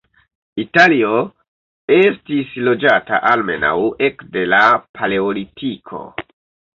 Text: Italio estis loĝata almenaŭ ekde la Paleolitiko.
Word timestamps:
Italio 0.61 1.09
estis 1.97 2.55
loĝata 2.67 3.19
almenaŭ 3.33 3.73
ekde 4.07 4.47
la 4.55 4.63
Paleolitiko. 5.01 6.01